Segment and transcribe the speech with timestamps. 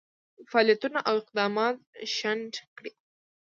[0.49, 1.75] فعالیتونه او اقدامات
[2.15, 2.91] شنډ کړي.